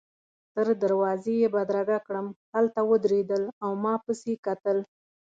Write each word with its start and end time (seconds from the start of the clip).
تر 0.55 0.67
دروازې 0.83 1.33
يې 1.41 1.47
بدرګه 1.55 1.99
کړم، 2.07 2.27
هلته 2.55 2.79
ودرېدل 2.89 3.43
او 3.63 3.71
ما 3.83 3.93
پسي 4.05 4.33
کتل. 4.45 4.77